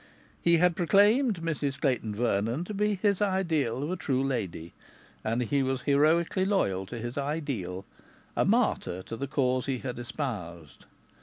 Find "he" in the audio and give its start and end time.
0.41-0.57, 5.43-5.61, 9.67-9.77